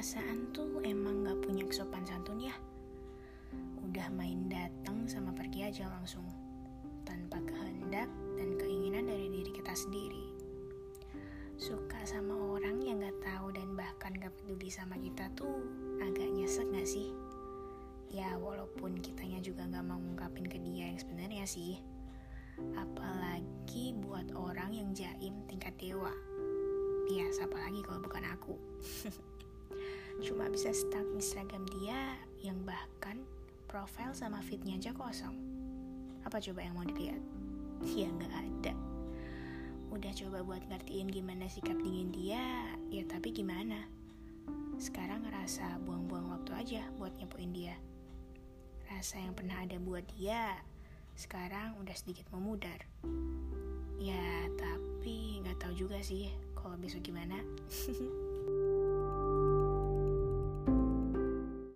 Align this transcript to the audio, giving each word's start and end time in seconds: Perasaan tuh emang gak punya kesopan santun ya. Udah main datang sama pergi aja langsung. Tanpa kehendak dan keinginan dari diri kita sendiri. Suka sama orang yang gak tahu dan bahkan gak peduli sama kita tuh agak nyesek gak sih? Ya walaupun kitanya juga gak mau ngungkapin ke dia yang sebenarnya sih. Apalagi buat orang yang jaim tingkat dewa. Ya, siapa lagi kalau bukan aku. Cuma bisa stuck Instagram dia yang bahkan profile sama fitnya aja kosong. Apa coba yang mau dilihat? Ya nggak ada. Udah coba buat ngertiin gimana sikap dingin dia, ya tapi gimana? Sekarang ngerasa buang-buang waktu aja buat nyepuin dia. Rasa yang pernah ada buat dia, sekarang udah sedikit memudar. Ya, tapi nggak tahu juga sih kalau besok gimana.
Perasaan 0.00 0.48
tuh 0.56 0.80
emang 0.80 1.28
gak 1.28 1.44
punya 1.44 1.60
kesopan 1.68 2.00
santun 2.08 2.40
ya. 2.40 2.56
Udah 3.84 4.08
main 4.16 4.48
datang 4.48 5.04
sama 5.04 5.28
pergi 5.36 5.68
aja 5.68 5.92
langsung. 5.92 6.24
Tanpa 7.04 7.36
kehendak 7.44 8.08
dan 8.40 8.56
keinginan 8.56 9.12
dari 9.12 9.28
diri 9.28 9.52
kita 9.52 9.76
sendiri. 9.76 10.24
Suka 11.60 12.00
sama 12.08 12.32
orang 12.32 12.80
yang 12.80 13.04
gak 13.04 13.20
tahu 13.20 13.52
dan 13.52 13.76
bahkan 13.76 14.16
gak 14.16 14.32
peduli 14.40 14.72
sama 14.72 14.96
kita 14.96 15.28
tuh 15.36 15.60
agak 16.00 16.32
nyesek 16.32 16.64
gak 16.72 16.88
sih? 16.88 17.12
Ya 18.08 18.40
walaupun 18.40 19.04
kitanya 19.04 19.44
juga 19.44 19.68
gak 19.68 19.84
mau 19.84 20.00
ngungkapin 20.00 20.48
ke 20.48 20.56
dia 20.64 20.90
yang 20.90 20.98
sebenarnya 20.98 21.44
sih. 21.44 21.76
Apalagi 22.72 23.92
buat 24.00 24.32
orang 24.32 24.72
yang 24.72 24.96
jaim 24.96 25.44
tingkat 25.44 25.76
dewa. 25.76 26.10
Ya, 27.10 27.26
siapa 27.34 27.58
lagi 27.58 27.82
kalau 27.82 27.98
bukan 27.98 28.22
aku. 28.22 28.54
Cuma 30.24 30.46
bisa 30.46 30.70
stuck 30.70 31.02
Instagram 31.10 31.66
dia 31.74 32.14
yang 32.38 32.62
bahkan 32.62 33.26
profile 33.66 34.14
sama 34.14 34.38
fitnya 34.38 34.78
aja 34.78 34.94
kosong. 34.94 35.34
Apa 36.22 36.38
coba 36.38 36.62
yang 36.62 36.78
mau 36.78 36.86
dilihat? 36.86 37.18
Ya 37.98 38.06
nggak 38.14 38.30
ada. 38.30 38.76
Udah 39.90 40.12
coba 40.14 40.46
buat 40.46 40.62
ngertiin 40.70 41.10
gimana 41.10 41.50
sikap 41.50 41.74
dingin 41.82 42.14
dia, 42.14 42.70
ya 42.94 43.02
tapi 43.10 43.34
gimana? 43.34 43.90
Sekarang 44.78 45.26
ngerasa 45.26 45.82
buang-buang 45.82 46.30
waktu 46.30 46.52
aja 46.54 46.82
buat 46.94 47.10
nyepuin 47.18 47.50
dia. 47.50 47.74
Rasa 48.86 49.18
yang 49.18 49.34
pernah 49.34 49.66
ada 49.66 49.82
buat 49.82 50.06
dia, 50.14 50.62
sekarang 51.18 51.74
udah 51.82 51.96
sedikit 51.96 52.30
memudar. 52.30 52.86
Ya, 53.98 54.46
tapi 54.54 55.42
nggak 55.42 55.58
tahu 55.58 55.74
juga 55.74 55.98
sih 56.04 56.30
kalau 56.60 56.76
besok 56.78 57.02
gimana. 57.02 57.40